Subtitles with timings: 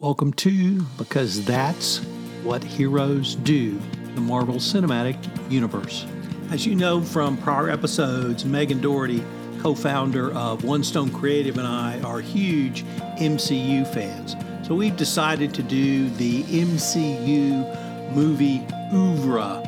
[0.00, 1.98] Welcome to Because That's
[2.42, 3.78] What Heroes Do,
[4.14, 5.18] the Marvel Cinematic
[5.50, 6.06] Universe.
[6.50, 9.22] As you know from prior episodes, Megan Dougherty,
[9.60, 12.82] co founder of One Stone Creative, and I are huge
[13.18, 14.36] MCU fans.
[14.66, 19.62] So we've decided to do the MCU movie oeuvre.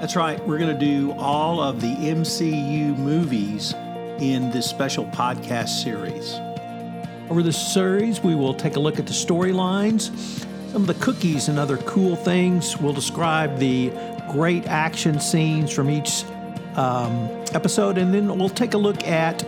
[0.00, 3.74] That's right, we're going to do all of the MCU movies
[4.18, 6.34] in this special podcast series.
[7.30, 10.10] Over this series, we will take a look at the storylines,
[10.72, 12.76] some of the cookies and other cool things.
[12.76, 13.92] We'll describe the
[14.32, 16.24] great action scenes from each
[16.74, 19.44] um, episode, and then we'll take a look at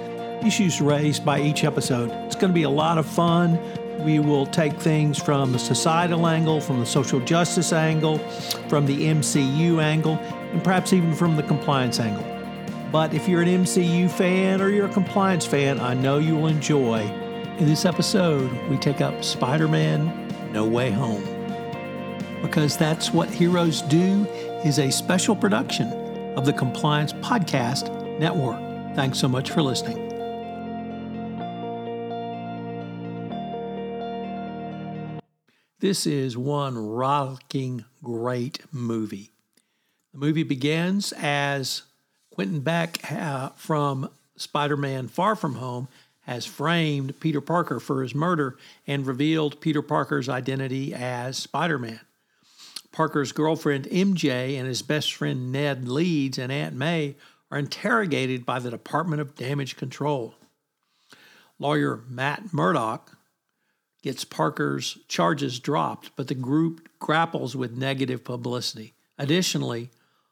[0.46, 2.12] issues raised by each episode.
[2.26, 3.59] It's going to be a lot of fun.
[4.04, 8.18] We will take things from the societal angle, from the social justice angle,
[8.68, 10.18] from the MCU angle,
[10.52, 12.24] and perhaps even from the compliance angle.
[12.92, 16.46] But if you're an MCU fan or you're a compliance fan, I know you will
[16.46, 17.21] enjoy
[17.59, 21.23] in this episode, we take up Spider Man No Way Home.
[22.41, 24.26] Because That's What Heroes Do
[24.65, 25.88] is a special production
[26.37, 28.59] of the Compliance Podcast Network.
[28.96, 30.09] Thanks so much for listening.
[35.79, 39.30] This is one rocking great movie.
[40.13, 41.82] The movie begins as
[42.30, 45.88] Quentin Beck uh, from Spider Man Far From Home
[46.23, 48.56] has framed Peter Parker for his murder
[48.87, 52.01] and revealed Peter Parker's identity as Spider Man.
[52.92, 57.16] Parker's girlfriend MJ and his best friend Ned Leeds and Aunt May
[57.51, 60.34] are interrogated by the Department of Damage Control.
[61.59, 63.16] Lawyer Matt Murdock
[64.03, 68.94] gets Parker's charges dropped, but the group grapples with negative publicity.
[69.19, 69.91] Additionally,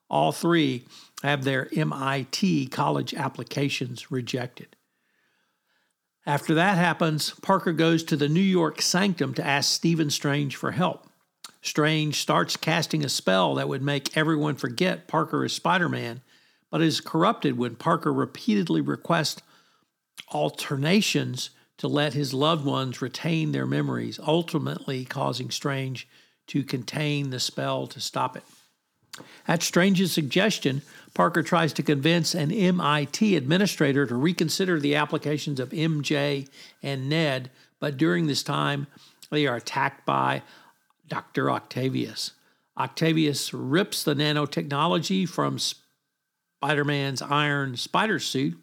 [0.09, 0.85] all three
[1.23, 4.77] have their MIT college applications rejected.
[6.31, 10.71] After that happens, Parker goes to the New York Sanctum to ask Stephen Strange for
[10.71, 11.09] help.
[11.61, 16.23] Strange starts casting a spell that would make everyone forget Parker is Spider Man,
[16.71, 19.43] but is corrupted when Parker repeatedly requests
[20.29, 26.07] alternations to let his loved ones retain their memories, ultimately causing Strange
[26.47, 28.45] to contain the spell to stop it.
[29.49, 30.83] At Strange's suggestion,
[31.15, 36.49] Parker tries to convince an MIT administrator to reconsider the applications of MJ
[36.83, 37.51] and Ned,
[37.81, 38.87] but during this time,
[39.31, 40.43] they are attacked by
[41.09, 41.51] Dr.
[41.51, 42.33] Octavius.
[42.77, 48.57] Octavius rips the nanotechnology from Spider Man's iron spider suit,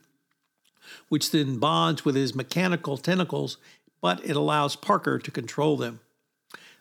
[1.10, 3.58] which then bonds with his mechanical tentacles,
[4.02, 6.00] but it allows Parker to control them.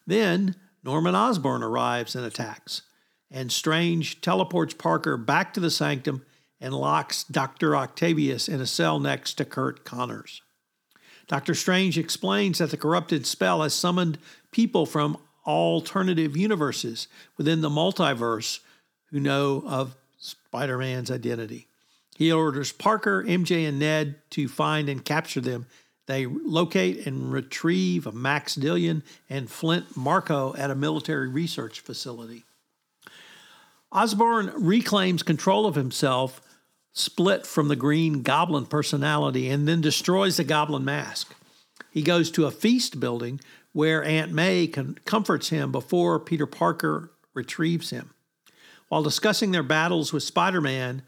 [0.06, 0.54] Then
[0.84, 2.82] Norman Osborn arrives and attacks
[3.30, 6.24] and Strange teleports Parker back to the sanctum
[6.60, 7.76] and locks Dr.
[7.76, 10.42] Octavius in a cell next to Curt Connors.
[11.28, 11.54] Dr.
[11.54, 14.18] Strange explains that the corrupted spell has summoned
[14.52, 18.60] people from alternative universes within the multiverse
[19.10, 21.68] who know of Spider Man's identity.
[22.16, 25.66] He orders Parker, MJ, and Ned to find and capture them.
[26.06, 32.45] They locate and retrieve Max Dillon and Flint Marko at a military research facility.
[33.96, 36.42] Osborn reclaims control of himself,
[36.92, 41.34] split from the Green Goblin personality, and then destroys the Goblin mask.
[41.90, 43.40] He goes to a feast building
[43.72, 48.10] where Aunt May comforts him before Peter Parker retrieves him.
[48.88, 51.00] While discussing their battles with Spider Man,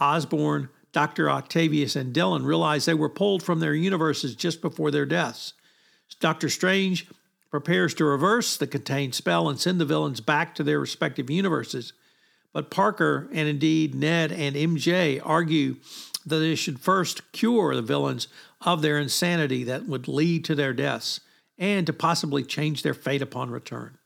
[0.00, 1.28] Osborn, Dr.
[1.28, 5.52] Octavius, and Dillon realize they were pulled from their universes just before their deaths.
[6.20, 7.06] Doctor Strange
[7.50, 11.92] prepares to reverse the contained spell and send the villains back to their respective universes.
[12.52, 15.76] But Parker and indeed Ned and MJ argue
[16.26, 18.28] that they should first cure the villains
[18.60, 21.20] of their insanity that would lead to their deaths
[21.58, 23.98] and to possibly change their fate upon return.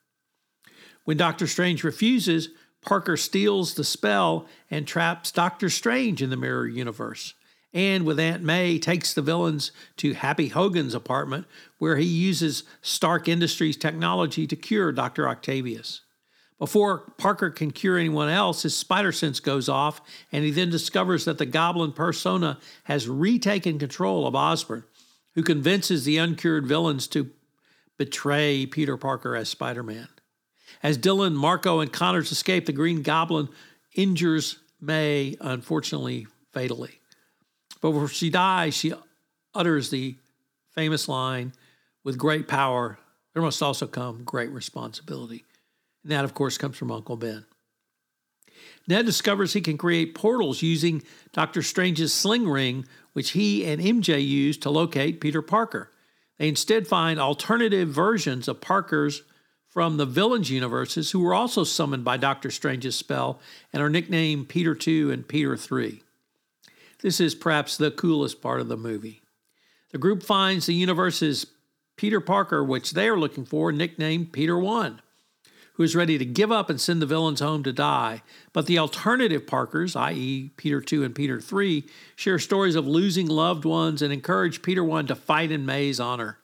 [1.04, 2.50] When Doctor Strange refuses,
[2.82, 7.34] Parker steals the spell and traps Doctor Strange in the mirror universe.
[7.72, 11.46] And with Aunt May, takes the villains to Happy Hogan's apartment,
[11.78, 15.28] where he uses Stark Industries technology to cure Dr.
[15.28, 16.02] Octavius.
[16.58, 21.24] Before Parker can cure anyone else, his spider sense goes off, and he then discovers
[21.24, 24.84] that the goblin persona has retaken control of Osborn,
[25.34, 27.30] who convinces the uncured villains to
[27.98, 30.08] betray Peter Parker as Spider Man.
[30.82, 33.48] As Dillon, Marko, and Connors escape, the Green Goblin
[33.94, 37.00] injures May, unfortunately, fatally.
[37.80, 38.92] But before she dies, she
[39.54, 40.16] utters the
[40.70, 41.52] famous line
[42.02, 42.98] with great power,
[43.32, 45.44] there must also come great responsibility.
[46.04, 47.46] And that, of course, comes from Uncle Ben.
[48.86, 51.02] Ned discovers he can create portals using
[51.32, 55.90] Doctor Strange's sling ring, which he and MJ use to locate Peter Parker.
[56.38, 59.22] They instead find alternative versions of Parker's
[59.68, 63.40] from the villains' universes who were also summoned by Doctor Strange's spell
[63.72, 66.02] and are nicknamed Peter 2 and Peter 3.
[67.00, 69.22] This is perhaps the coolest part of the movie.
[69.90, 71.46] The group finds the universe's
[71.96, 75.00] Peter Parker, which they are looking for, nicknamed Peter 1
[75.74, 78.22] who is ready to give up and send the villains home to die.
[78.52, 81.84] But the alternative Parkers, i.e., Peter 2 and Peter 3,
[82.16, 86.38] share stories of losing loved ones and encourage Peter 1 to fight in May's honor.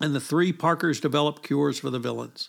[0.00, 2.48] And the three Parkers develop cures for the villains.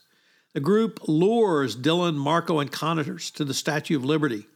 [0.53, 4.47] The group lures Dillon, Marko, and Connors to the Statue of Liberty.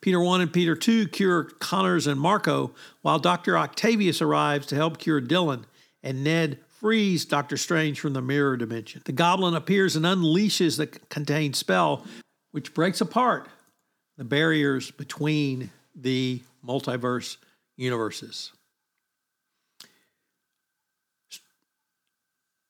[0.00, 2.72] Peter 1 and Peter 2 cure Connors and Marko,
[3.02, 3.58] while Dr.
[3.58, 5.66] Octavius arrives to help cure Dillon,
[6.02, 9.02] and Ned frees Doctor Strange from the mirror dimension.
[9.04, 12.04] The goblin appears and unleashes the contained spell,
[12.52, 13.48] which breaks apart
[14.16, 17.36] the barriers between the multiverse
[17.76, 18.52] universes.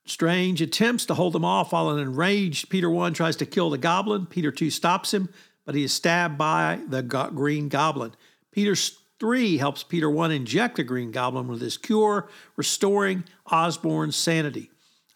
[0.06, 3.76] Strange attempts to hold them off while an enraged Peter 1 tries to kill the
[3.76, 4.25] goblin.
[4.25, 5.28] Peter 2 stops him,
[5.66, 8.12] but he is stabbed by the go- green goblin.
[8.52, 8.75] Peter
[9.20, 14.70] 3 helps Peter 1 inject the Green Goblin with his cure, restoring Osborn's sanity.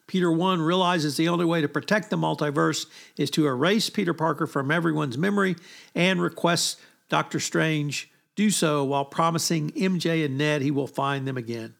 [0.06, 4.46] Peter 1 realizes the only way to protect the multiverse is to erase Peter Parker
[4.46, 5.56] from everyone's memory
[5.94, 6.76] and requests
[7.08, 11.74] Doctor Strange do so while promising MJ and Ned he will find them again.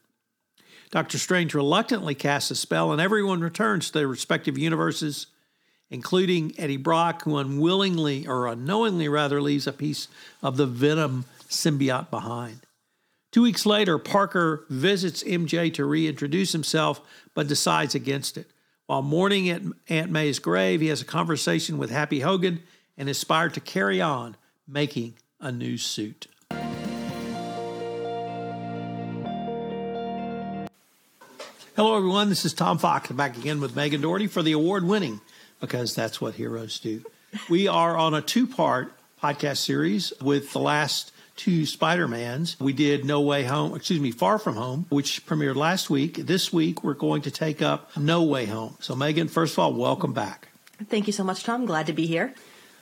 [0.91, 5.25] Doctor Strange reluctantly casts a spell, and everyone returns to their respective universes,
[5.89, 10.07] including Eddie Brock, who unwillingly or unknowingly rather leaves a piece
[10.43, 12.65] of the venom symbiote behind.
[13.31, 17.01] Two weeks later, Parker visits MJ to reintroduce himself,
[17.33, 18.51] but decides against it.
[18.85, 22.61] While mourning at Aunt May's grave, he has a conversation with Happy Hogan
[22.97, 24.35] and is inspired to carry on
[24.67, 26.27] making a new suit.
[31.75, 32.29] Hello, everyone.
[32.29, 35.21] This is Tom Fox back again with Megan Dougherty for the award winning,
[35.59, 37.03] because that's what heroes do.
[37.49, 42.59] We are on a two part podcast series with the last two Spider-Mans.
[42.59, 46.15] We did No Way Home, excuse me, Far From Home, which premiered last week.
[46.15, 48.77] This week, we're going to take up No Way Home.
[48.79, 50.49] So, Megan, first of all, welcome back.
[50.89, 51.65] Thank you so much, Tom.
[51.65, 52.33] Glad to be here.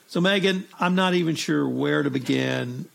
[0.07, 2.85] So, Megan, I'm not even sure where to begin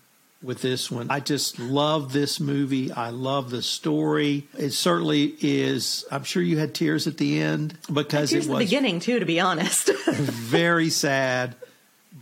[0.42, 1.10] with this one.
[1.10, 2.92] I just love this movie.
[2.92, 4.46] I love the story.
[4.56, 6.04] It certainly is.
[6.10, 9.18] I'm sure you had tears at the end because it was the beginning too.
[9.18, 11.56] To be honest, very sad.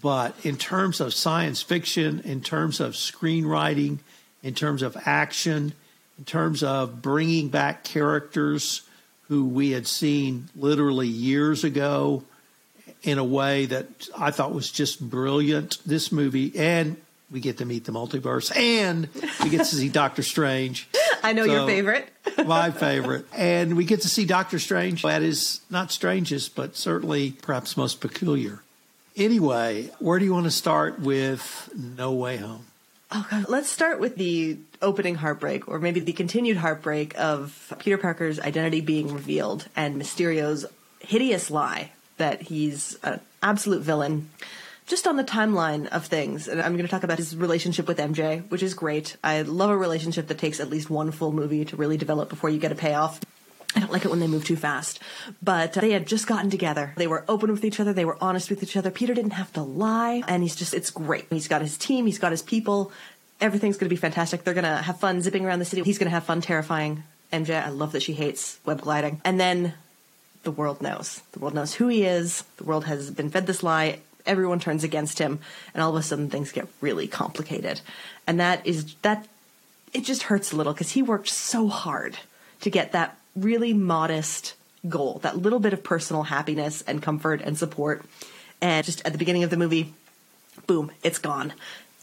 [0.05, 4.01] But in terms of science fiction, in terms of screenwriting,
[4.43, 5.73] in terms of action,
[6.19, 8.83] in terms of bringing back characters
[9.29, 12.23] who we had seen literally years ago
[13.03, 15.79] in a way that I thought was just brilliant.
[15.87, 16.99] This movie, and
[17.31, 19.09] we get to meet the multiverse, and
[19.43, 20.87] we get to see Doctor Strange.
[21.23, 22.11] I know so, your favorite.
[22.45, 23.25] my favorite.
[23.35, 28.03] And we get to see Doctor Strange That is not strangest, but certainly perhaps most
[28.03, 28.61] peculiar.
[29.17, 32.67] Anyway, where do you want to start with No Way Home?
[33.13, 33.49] Oh, God.
[33.49, 38.81] Let's start with the opening heartbreak, or maybe the continued heartbreak of Peter Parker's identity
[38.81, 40.67] being revealed and Mysterio's
[40.99, 44.31] hideous lie that he's an absolute villain.
[44.87, 47.99] Just on the timeline of things, and I'm going to talk about his relationship with
[47.99, 49.17] MJ, which is great.
[49.23, 52.51] I love a relationship that takes at least one full movie to really develop before
[52.51, 53.21] you get a payoff.
[53.75, 55.01] I don't like it when they move too fast.
[55.43, 56.95] But they had just gotten together.
[56.97, 57.93] They were open with each other.
[57.93, 58.91] They were honest with each other.
[58.91, 60.23] Peter didn't have to lie.
[60.29, 61.27] And he's just, it's great.
[61.31, 62.07] He's got his team.
[62.07, 62.93] He's got his people.
[63.41, 64.45] Everything's going to be fantastic.
[64.45, 65.83] They're going to have fun zipping around the city.
[65.83, 67.03] He's going to have fun terrifying
[67.33, 67.63] MJ.
[67.63, 69.21] I love that she hates web gliding.
[69.25, 69.75] And then
[70.45, 71.21] the world knows.
[71.33, 72.45] The world knows who he is.
[72.59, 73.99] The world has been fed this lie.
[74.25, 75.41] Everyone turns against him.
[75.75, 77.81] And all of a sudden things get really complicated.
[78.27, 79.27] And that is, that,
[79.93, 82.17] it just hurts a little because he worked so hard
[82.61, 84.55] to get that really modest
[84.89, 88.05] goal, that little bit of personal happiness and comfort and support.
[88.61, 89.95] And just at the beginning of the movie,
[90.67, 91.53] boom, it's gone.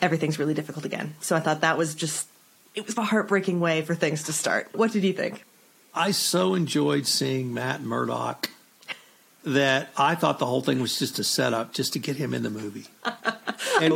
[0.01, 1.15] Everything's really difficult again.
[1.21, 2.27] So I thought that was just,
[2.75, 4.69] it was a heartbreaking way for things to start.
[4.73, 5.45] What did you think?
[5.93, 8.49] I so enjoyed seeing Matt Murdock
[9.43, 12.43] that I thought the whole thing was just a setup just to get him in
[12.43, 12.85] the movie.
[13.79, 13.93] And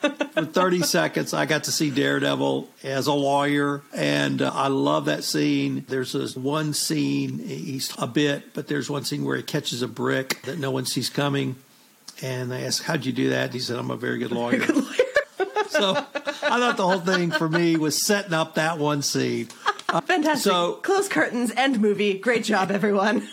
[0.00, 5.06] for 30 seconds, I got to see Daredevil as a lawyer, and uh, I love
[5.06, 5.84] that scene.
[5.88, 9.88] There's this one scene, he's a bit, but there's one scene where he catches a
[9.88, 11.56] brick that no one sees coming,
[12.22, 13.52] and they ask, How'd you do that?
[13.52, 14.58] He said, I'm a very good lawyer.
[14.58, 15.64] Very good lawyer.
[15.68, 19.48] so I thought the whole thing for me was setting up that one scene.
[19.88, 20.50] Uh, Fantastic.
[20.50, 22.18] So, Close curtains, end movie.
[22.18, 23.28] Great job, everyone.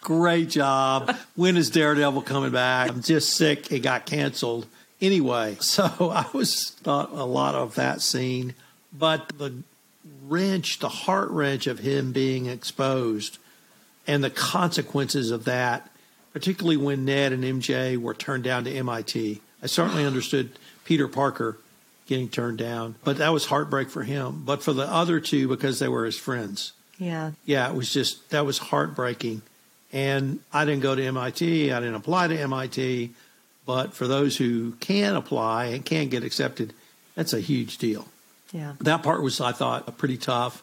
[0.00, 1.16] Great job.
[1.34, 2.90] When is Daredevil coming back?
[2.90, 3.72] I'm just sick.
[3.72, 4.66] It got canceled
[5.02, 8.54] anyway, so I was thought a lot of that scene,
[8.96, 9.62] but the
[10.26, 13.38] wrench, the heart wrench of him being exposed
[14.06, 15.90] and the consequences of that,
[16.32, 19.40] particularly when Ned and MJ were turned down to MIT.
[19.62, 21.58] I certainly understood Peter Parker
[22.06, 24.42] getting turned down, but that was heartbreak for him.
[24.44, 26.72] But for the other two, because they were his friends.
[26.98, 27.32] Yeah.
[27.44, 29.42] Yeah, it was just, that was heartbreaking.
[29.92, 33.12] And I didn't go to MIT, I didn't apply to MIT,
[33.66, 36.72] but for those who can apply and can get accepted,
[37.14, 38.06] that's a huge deal.
[38.52, 38.74] Yeah.
[38.80, 40.62] That part was, I thought, pretty tough.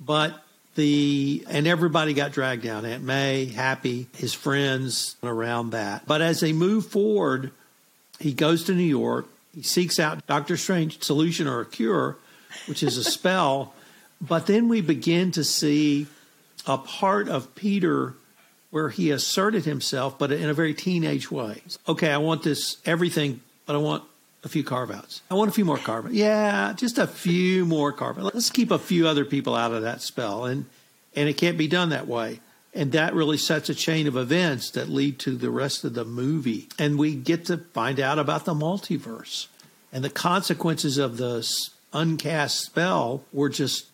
[0.00, 0.42] But
[0.74, 2.84] the, and everybody got dragged down.
[2.84, 6.06] Aunt May, Happy, his friends around that.
[6.06, 7.52] But as they move forward,
[8.18, 9.26] he goes to New York.
[9.54, 12.16] He seeks out Doctor Strange solution or a cure,
[12.66, 13.74] which is a spell.
[14.22, 16.06] But then we begin to see
[16.66, 18.12] a part of Peter
[18.70, 21.62] where he asserted himself, but in a very teenage way.
[21.88, 24.04] Okay, I want this everything, but I want
[24.44, 25.22] a few carve outs.
[25.30, 26.14] I want a few more carve outs.
[26.14, 28.34] Yeah, just a few more carve outs.
[28.34, 30.44] Let's keep a few other people out of that spell.
[30.44, 30.66] And
[31.14, 32.40] and it can't be done that way.
[32.72, 36.04] And that really sets a chain of events that lead to the rest of the
[36.04, 36.68] movie.
[36.78, 39.48] And we get to find out about the multiverse.
[39.92, 41.40] And the consequences of the
[41.92, 43.86] uncast spell were just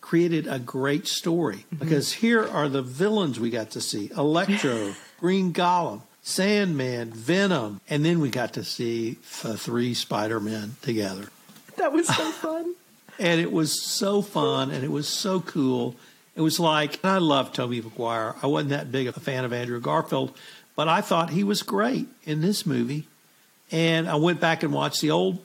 [0.00, 1.76] created a great story mm-hmm.
[1.76, 8.04] because here are the villains we got to see Electro, Green Goblin, Sandman, Venom, and
[8.04, 11.28] then we got to see the three Spider Men together.
[11.76, 12.74] That was so fun.
[13.18, 15.96] and it was so fun and it was so cool.
[16.36, 18.36] It was like, I love Tobey Maguire.
[18.42, 20.36] I wasn't that big of a fan of Andrew Garfield,
[20.76, 23.08] but I thought he was great in this movie.
[23.70, 25.44] And I went back and watched the old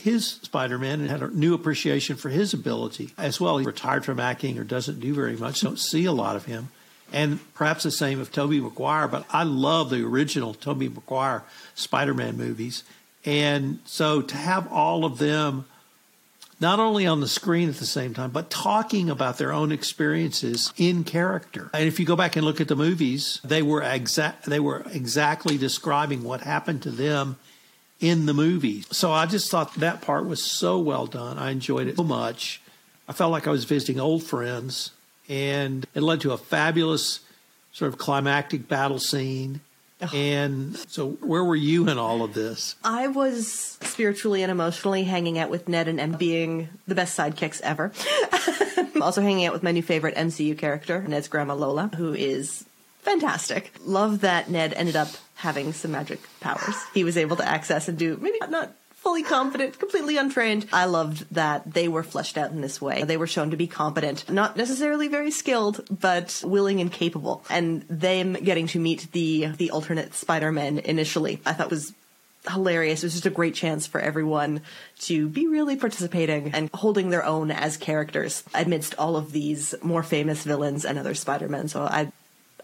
[0.00, 3.58] his Spider-Man and had a new appreciation for his ability as well.
[3.58, 6.68] He retired from acting or doesn't do very much, don't see a lot of him.
[7.12, 11.42] And perhaps the same of Tobey Maguire, but I love the original Tobey Maguire
[11.74, 12.84] Spider-Man movies.
[13.24, 15.66] And so to have all of them
[16.60, 20.72] not only on the screen at the same time, but talking about their own experiences
[20.76, 21.70] in character.
[21.72, 24.84] And if you go back and look at the movies, they were exact they were
[24.92, 27.38] exactly describing what happened to them
[28.00, 28.84] in the movie.
[28.90, 31.38] So I just thought that part was so well done.
[31.38, 32.60] I enjoyed it so much.
[33.08, 34.92] I felt like I was visiting old friends,
[35.28, 37.20] and it led to a fabulous
[37.72, 39.60] sort of climactic battle scene.
[40.02, 40.08] Oh.
[40.14, 42.76] And so, where were you in all of this?
[42.82, 47.60] I was spiritually and emotionally hanging out with Ned and M being the best sidekicks
[47.60, 47.92] ever.
[49.02, 52.64] also hanging out with my new favorite MCU character, Ned's grandma Lola, who is
[53.02, 53.72] fantastic.
[53.84, 55.08] Love that Ned ended up
[55.40, 56.76] having some magic powers.
[56.94, 60.66] He was able to access and do maybe not fully confident, completely untrained.
[60.72, 63.02] I loved that they were fleshed out in this way.
[63.02, 67.42] They were shown to be competent, not necessarily very skilled, but willing and capable.
[67.48, 71.94] And them getting to meet the the alternate Spider-Man initially, I thought was
[72.50, 73.02] hilarious.
[73.02, 74.60] It was just a great chance for everyone
[75.00, 80.02] to be really participating and holding their own as characters amidst all of these more
[80.02, 81.68] famous villains and other Spider-Men.
[81.68, 82.12] So I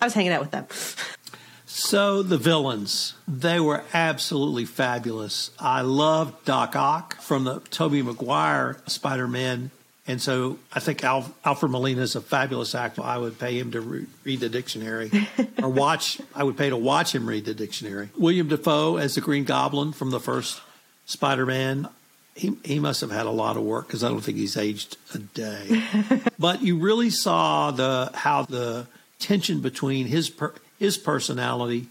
[0.01, 0.67] I was hanging out with them.
[1.67, 5.51] So the villains, they were absolutely fabulous.
[5.59, 9.73] I loved Doc Ock from the Tobey Maguire Spider-Man.
[10.07, 13.03] And so I think Alf, Alfred Molina is a fabulous actor.
[13.03, 15.11] I would pay him to re- read the dictionary
[15.63, 18.11] or watch, I would pay to watch him read the dictionary.
[18.17, 20.61] William Dafoe as the Green Goblin from the first
[21.07, 21.89] Spider Man.
[22.37, 24.99] He, he must have had a lot of work because I don't think he's aged
[25.15, 25.83] a day.
[26.39, 28.87] but you really saw the how the
[29.19, 31.89] tension between his per, his personality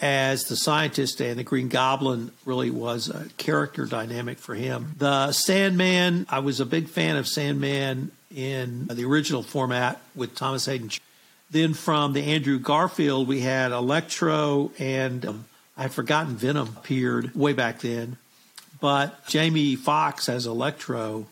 [0.00, 4.94] as the scientist and the Green Goblin really was a character dynamic for him.
[4.98, 10.66] The Sandman, I was a big fan of Sandman in the original format with Thomas
[10.66, 10.90] Haden.
[11.50, 15.44] Then from the Andrew Garfield, we had Electro and um,
[15.76, 18.16] I'd forgotten Venom appeared way back then.
[18.80, 21.26] But Jamie Foxx as Electro,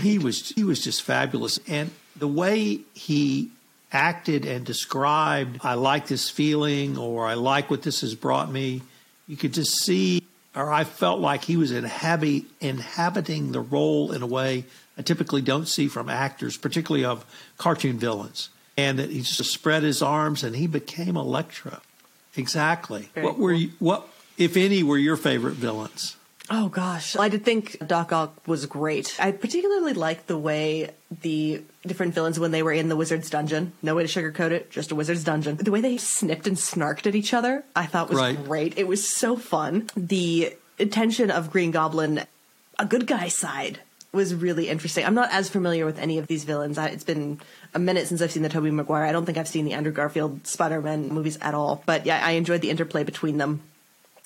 [0.00, 3.50] he was he was just fabulous, and the way he
[3.92, 8.82] acted and described, I like this feeling or I like what this has brought me,
[9.28, 10.22] you could just see,
[10.54, 14.64] or I felt like he was inhabi- inhabiting the role in a way
[14.96, 17.24] I typically don't see from actors, particularly of
[17.58, 18.50] cartoon villains.
[18.76, 21.80] And that he just spread his arms and he became Electro.
[22.36, 23.10] Exactly.
[23.14, 24.08] Very what were you, what,
[24.38, 26.16] if any, were your favorite villains?
[26.50, 29.16] Oh gosh, I did think Doc Ock was great.
[29.18, 30.90] I particularly liked the way
[31.22, 33.72] the different villains when they were in the wizard's dungeon.
[33.80, 35.56] No way to sugarcoat it, just a wizard's dungeon.
[35.56, 38.44] The way they snipped and snarked at each other, I thought was right.
[38.44, 38.76] great.
[38.76, 39.88] It was so fun.
[39.96, 42.24] The intention of Green Goblin,
[42.78, 43.80] a good guy side,
[44.12, 45.06] was really interesting.
[45.06, 46.76] I'm not as familiar with any of these villains.
[46.76, 47.40] I, it's been
[47.72, 49.04] a minute since I've seen the Tobey Maguire.
[49.04, 51.82] I don't think I've seen the Andrew Garfield Spider-Man movies at all.
[51.86, 53.62] But yeah, I enjoyed the interplay between them.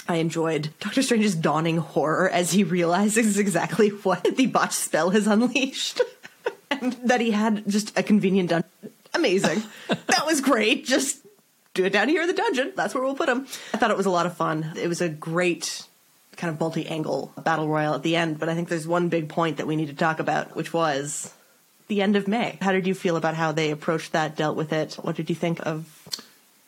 [0.09, 5.27] I enjoyed Doctor Strange's dawning horror as he realizes exactly what the botch spell has
[5.27, 6.01] unleashed.
[6.71, 8.71] and that he had just a convenient dungeon.
[9.15, 9.63] Amazing.
[9.89, 10.85] that was great.
[10.85, 11.25] Just
[11.75, 12.73] do it down here in the dungeon.
[12.77, 13.47] That's where we'll put him.
[13.73, 14.73] I thought it was a lot of fun.
[14.77, 15.83] It was a great
[16.37, 19.57] kind of multi-angle battle royal at the end, but I think there's one big point
[19.57, 21.33] that we need to talk about, which was
[21.89, 22.59] the end of May.
[22.61, 24.95] How did you feel about how they approached that, dealt with it?
[24.95, 25.87] What did you think of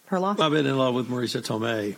[0.06, 0.40] her loss?
[0.40, 1.96] I've been in love with Marisa Tomei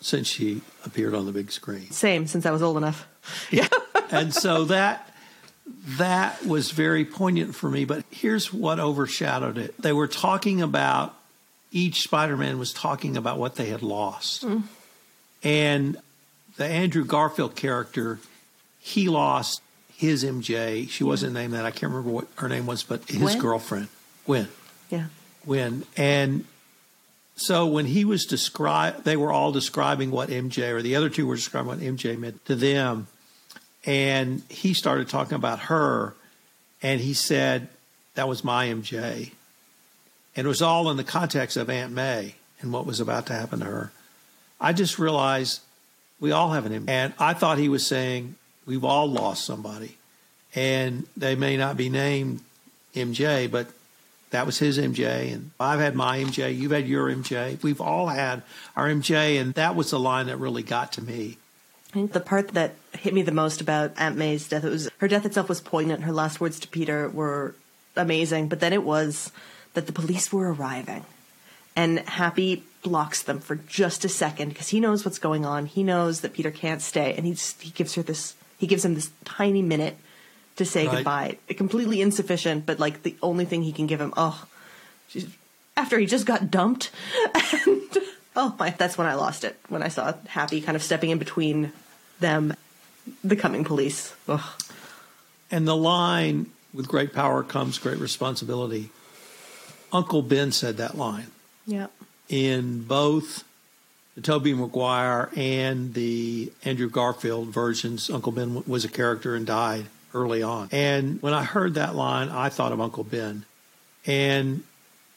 [0.00, 1.90] since she appeared on the big screen.
[1.90, 3.06] Same, since I was old enough.
[3.50, 3.66] Yeah.
[4.12, 5.12] and so that
[5.98, 7.84] that was very poignant for me.
[7.84, 11.12] But here's what overshadowed it: they were talking about
[11.72, 14.62] each Spider-Man was talking about what they had lost, mm.
[15.42, 15.96] and
[16.56, 18.20] the Andrew Garfield character,
[18.78, 19.60] he lost
[19.96, 20.88] his MJ.
[20.88, 21.64] She wasn't named that.
[21.64, 23.38] I can't remember what her name was, but his Gwen?
[23.38, 23.88] girlfriend,
[24.24, 24.48] Gwen.
[24.88, 25.06] Yeah.
[25.44, 25.84] Gwen.
[25.96, 26.44] And
[27.36, 31.26] so when he was described, they were all describing what MJ, or the other two
[31.26, 33.08] were describing what MJ meant to them.
[33.84, 36.14] And he started talking about her,
[36.82, 37.68] and he said,
[38.14, 39.32] That was my MJ.
[40.34, 43.32] And it was all in the context of Aunt May and what was about to
[43.34, 43.92] happen to her.
[44.60, 45.60] I just realized
[46.18, 46.88] we all have an MJ.
[46.88, 49.98] And I thought he was saying, We've all lost somebody.
[50.54, 52.40] And they may not be named
[52.94, 53.68] MJ, but
[54.30, 55.32] that was his MJ.
[55.32, 56.56] And I've had my MJ.
[56.56, 57.62] You've had your MJ.
[57.62, 58.42] We've all had
[58.74, 59.40] our MJ.
[59.40, 61.38] And that was the line that really got to me.
[61.90, 64.90] I think the part that hit me the most about Aunt May's death, it was
[64.98, 66.02] her death itself was poignant.
[66.02, 67.54] Her last words to Peter were
[67.94, 69.32] amazing, but then it was
[69.74, 71.04] that the police were arriving.
[71.74, 75.66] And Happy blocks them for just a second because he knows what's going on.
[75.66, 78.94] He knows that Peter can't stay, and he he gives her this he gives him
[78.94, 79.96] this tiny minute
[80.56, 80.96] to say right.
[80.96, 81.38] goodbye.
[81.56, 84.12] Completely insufficient, but like the only thing he can give him.
[84.16, 84.46] Oh,
[85.76, 86.90] after he just got dumped,
[87.34, 87.82] and
[88.34, 89.58] oh my, that's when I lost it.
[89.68, 91.72] When I saw Happy kind of stepping in between
[92.20, 92.54] them,
[93.22, 94.14] the coming police.
[94.28, 94.62] Ugh.
[95.50, 98.90] And the line, "With great power comes great responsibility."
[99.92, 101.28] Uncle Ben said that line.
[101.64, 101.86] Yeah.
[102.28, 103.44] In both
[104.16, 109.86] the Tobey Maguire and the Andrew Garfield versions, Uncle Ben was a character and died
[110.16, 110.68] early on.
[110.72, 113.44] And when I heard that line, I thought of Uncle Ben.
[114.06, 114.62] And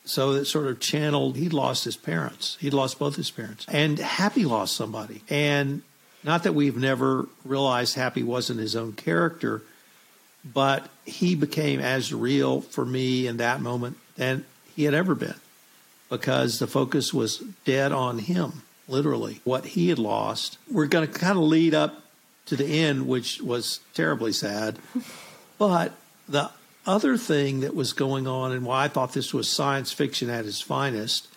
[0.06, 2.58] so it sort of channeled, he'd lost his parents.
[2.60, 3.66] He'd lost both his parents.
[3.68, 5.22] And Happy lost somebody.
[5.30, 5.82] And
[6.24, 9.62] not that we've never realized Happy wasn't his own character,
[10.44, 15.36] but he became as real for me in that moment than he had ever been
[16.10, 20.58] because the focus was dead on him literally, what he had lost.
[20.70, 22.04] We're going to kind of lead up
[22.50, 24.78] to the end, which was terribly sad.
[25.58, 25.94] But
[26.28, 26.52] the
[26.86, 30.46] other thing that was going on, and why I thought this was science fiction at
[30.46, 31.28] its finest,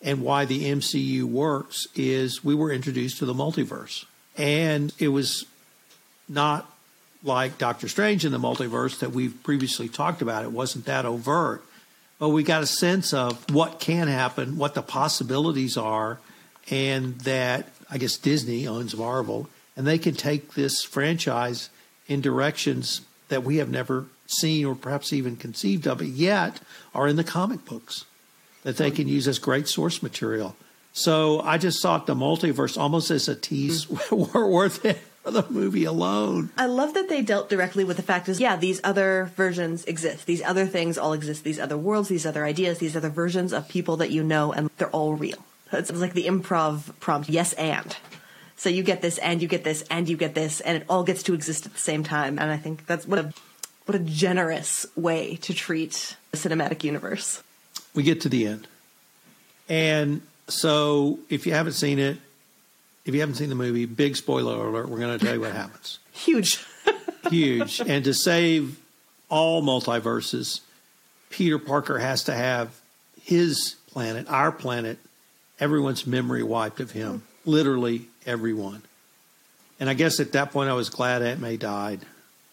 [0.00, 4.04] and why the MCU works, is we were introduced to the multiverse.
[4.36, 5.44] And it was
[6.28, 6.70] not
[7.24, 10.44] like Doctor Strange in the multiverse that we've previously talked about.
[10.44, 11.64] It wasn't that overt.
[12.18, 16.18] But we got a sense of what can happen, what the possibilities are,
[16.70, 21.70] and that I guess Disney owns Marvel, and they can take this franchise
[22.08, 26.60] in directions that we have never seen or perhaps even conceived of, but yet
[26.92, 28.04] are in the comic books
[28.64, 30.56] that they can use as great source material.
[30.92, 34.34] So I just thought the multiverse almost as a tease mm.
[34.34, 36.50] were worth it for the movie alone.
[36.56, 40.26] I love that they dealt directly with the fact is, yeah, these other versions exist.
[40.26, 41.44] These other things all exist.
[41.44, 44.70] These other worlds, these other ideas, these other versions of people that you know, and
[44.76, 45.38] they're all real.
[45.70, 47.96] It's like the improv prompt, yes and.
[48.58, 51.04] So you get this and you get this and you get this and it all
[51.04, 52.38] gets to exist at the same time.
[52.40, 53.32] And I think that's what a
[53.86, 57.42] what a generous way to treat the cinematic universe.
[57.94, 58.66] We get to the end.
[59.68, 62.18] And so if you haven't seen it,
[63.04, 65.52] if you haven't seen the movie, big spoiler alert, we're going to tell you what
[65.52, 66.00] happens.
[66.12, 66.62] Huge.
[67.30, 67.80] Huge.
[67.80, 68.78] And to save
[69.30, 70.60] all multiverses,
[71.30, 72.78] Peter Parker has to have
[73.22, 74.98] his planet, our planet,
[75.60, 77.22] everyone's memory wiped of him.
[77.44, 78.82] Literally everyone.
[79.80, 82.00] And I guess at that point I was glad Aunt May died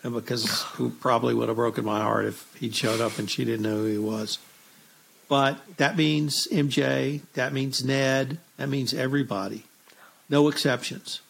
[0.04, 3.46] uh, because who probably would have broken my heart if he'd showed up and she
[3.46, 4.38] didn't know who he was.
[5.28, 9.64] But that means MJ, that means Ned, that means everybody.
[10.30, 11.22] No exceptions.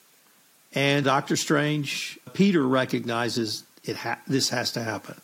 [0.74, 5.16] And Doctor Strange, Peter recognizes it ha- this has to happen.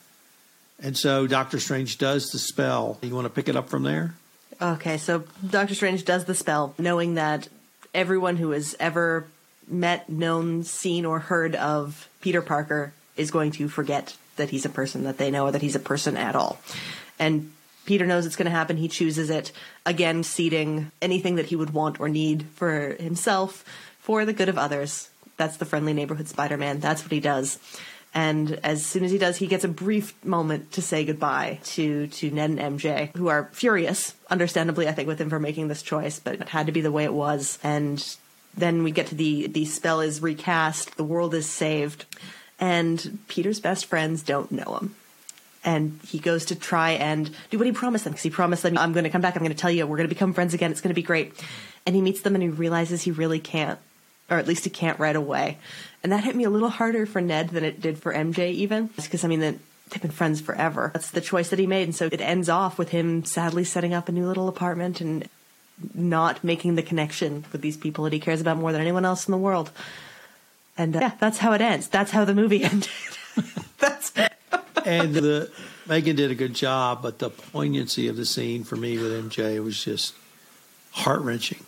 [0.81, 2.97] And so Doctor Strange does the spell.
[3.01, 4.15] You want to pick it up from there?
[4.61, 7.49] Okay, so Doctor Strange does the spell, knowing that
[7.93, 9.25] everyone who has ever
[9.67, 14.69] met, known, seen, or heard of Peter Parker is going to forget that he's a
[14.69, 16.59] person that they know or that he's a person at all.
[17.19, 17.51] And
[17.85, 18.77] Peter knows it's going to happen.
[18.77, 19.51] He chooses it.
[19.85, 23.65] Again, seeding anything that he would want or need for himself
[23.99, 25.09] for the good of others.
[25.37, 26.79] That's the friendly neighborhood Spider Man.
[26.79, 27.57] That's what he does.
[28.13, 32.07] And as soon as he does, he gets a brief moment to say goodbye to,
[32.07, 35.81] to Ned and MJ, who are furious, understandably, I think, with him for making this
[35.81, 37.57] choice, but it had to be the way it was.
[37.63, 38.05] And
[38.55, 42.05] then we get to the, the spell is recast, the world is saved,
[42.59, 44.95] and Peter's best friends don't know him.
[45.63, 48.77] And he goes to try and do what he promised them, because he promised them,
[48.77, 50.53] I'm going to come back, I'm going to tell you, we're going to become friends
[50.53, 51.33] again, it's going to be great.
[51.85, 53.79] And he meets them and he realizes he really can't
[54.29, 55.57] or at least he can't right away.
[56.03, 58.87] And that hit me a little harder for Ned than it did for MJ, even
[58.95, 60.91] because I mean they've been friends forever.
[60.93, 63.93] That's the choice that he made, and so it ends off with him sadly setting
[63.93, 65.27] up a new little apartment and
[65.93, 69.27] not making the connection with these people that he cares about more than anyone else
[69.27, 69.71] in the world.
[70.77, 71.87] And uh, yeah, that's how it ends.
[71.87, 72.89] That's how the movie ended.
[73.79, 74.11] that's
[74.85, 75.51] and the
[75.87, 79.63] Megan did a good job, but the poignancy of the scene for me with MJ
[79.63, 80.13] was just
[80.91, 81.65] heart wrenching.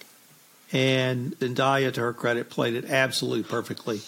[0.74, 4.02] And Zendaya, to her credit, played it absolutely perfectly.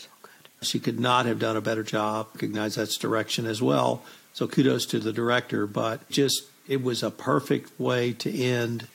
[0.62, 2.28] She could not have done a better job.
[2.34, 4.04] Recognize that's direction as well.
[4.34, 5.68] So kudos to the director.
[5.68, 8.88] But just it was a perfect way to end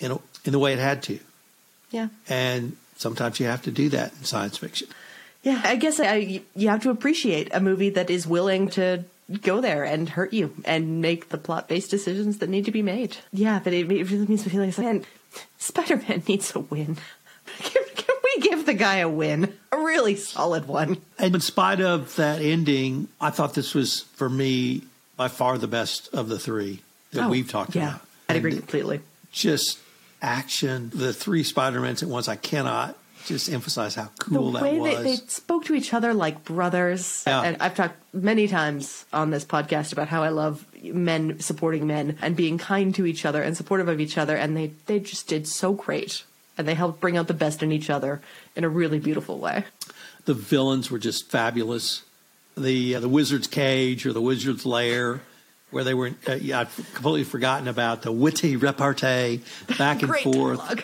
[0.00, 1.20] in a, in the way it had to.
[1.92, 2.08] Yeah.
[2.28, 4.88] And sometimes you have to do that in science fiction.
[5.42, 9.04] Yeah, I guess I, you have to appreciate a movie that is willing to
[9.40, 12.82] go there and hurt you and make the plot based decisions that need to be
[12.82, 13.16] made.
[13.32, 15.04] Yeah, but it, it really makes me feel like, man,
[15.58, 16.96] Spider Man needs a win.
[17.58, 19.52] Can, can, we give the guy a win?
[19.72, 20.96] A really solid one.
[21.18, 24.82] And in spite of that ending, I thought this was, for me,
[25.16, 26.80] by far the best of the three
[27.12, 28.00] that Oh, we've talked yeah, about.
[28.28, 29.00] I'd agree completely.
[29.32, 29.78] Just
[30.22, 30.90] action.
[30.94, 32.28] The three Spider Mans at once.
[32.28, 34.96] I cannot just emphasize how cool the that way was.
[34.96, 37.24] they, they spoke to each other like brothers.
[37.26, 37.42] Yeah.
[37.42, 42.18] And I've talked many times on this podcast about how I love men supporting men
[42.20, 44.36] and being kind to each other and supportive of each other.
[44.36, 46.24] And they, they just did so great.
[46.58, 48.20] And they helped bring out the best in each other
[48.54, 49.64] in a really beautiful way.
[50.26, 52.02] the villains were just fabulous.
[52.56, 55.22] The uh, the wizard's cage or the wizard's lair,
[55.70, 56.10] where they were.
[56.28, 59.40] Uh, yeah, I've completely forgotten about the witty repartee
[59.78, 60.58] back and forth.
[60.58, 60.82] dialogue.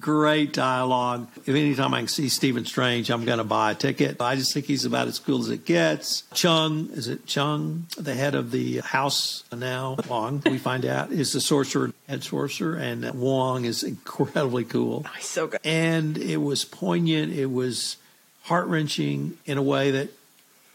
[0.00, 1.28] Great dialogue.
[1.46, 4.20] If anytime I can see Stephen Strange, I'm going to buy a ticket.
[4.20, 6.22] I just think he's about as cool as it gets.
[6.32, 9.96] Chung, is it Chung, the head of the house now?
[10.08, 15.04] Wong, we find out, is the sorcerer, head sorcerer, and Wong is incredibly cool.
[15.06, 15.60] Oh, he's so good.
[15.64, 17.32] And it was poignant.
[17.32, 17.98] It was
[18.44, 20.08] heart wrenching in a way that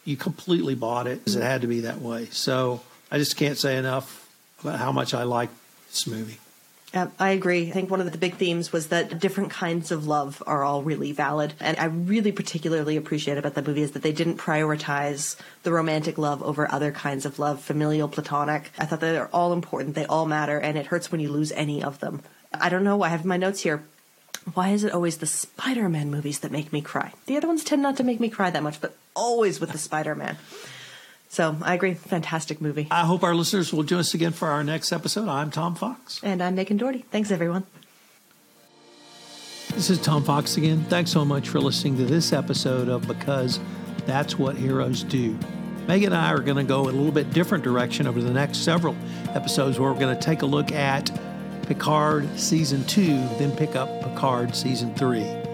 [0.04, 2.28] you completely bought it because it had to be that way.
[2.32, 4.30] So I just can't say enough
[4.62, 5.50] about how much I like
[5.90, 6.38] this movie.
[6.96, 7.68] Yeah, I agree.
[7.68, 10.82] I think one of the big themes was that different kinds of love are all
[10.82, 11.54] really valid.
[11.60, 16.18] And I really particularly appreciate about the movie is that they didn't prioritize the romantic
[16.18, 18.72] love over other kinds of love, familial, platonic.
[18.80, 21.84] I thought they're all important, they all matter, and it hurts when you lose any
[21.84, 22.22] of them.
[22.54, 23.84] I don't know, I have my notes here.
[24.54, 27.12] Why is it always the Spider Man movies that make me cry?
[27.26, 29.78] The other ones tend not to make me cry that much, but always with the
[29.78, 30.38] Spider Man.
[31.30, 31.94] So I agree.
[31.94, 32.88] Fantastic movie.
[32.92, 35.28] I hope our listeners will join us again for our next episode.
[35.28, 36.22] I'm Tom Fox.
[36.24, 37.06] And I'm Megan Dougherty.
[37.12, 37.66] Thanks, everyone.
[39.74, 40.84] This is Tom Fox again.
[40.86, 43.60] Thanks so much for listening to this episode of Because
[44.06, 45.38] That's What Heroes Do.
[45.88, 48.60] Megan and I are going to go a little bit different direction over the next
[48.60, 48.96] several
[49.34, 51.12] episodes where we're going to take a look at
[51.68, 53.06] Picard Season 2,
[53.38, 55.45] then pick up Picard Season 3.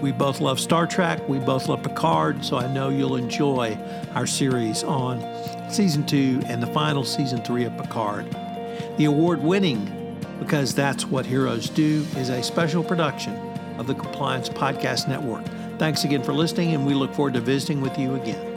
[0.00, 1.28] We both love Star Trek.
[1.28, 3.76] We both love Picard, so I know you'll enjoy
[4.14, 5.20] our series on
[5.70, 8.30] Season 2 and the final Season 3 of Picard.
[8.96, 13.36] The award winning Because That's What Heroes Do is a special production
[13.78, 15.44] of the Compliance Podcast Network.
[15.78, 18.47] Thanks again for listening, and we look forward to visiting with you again.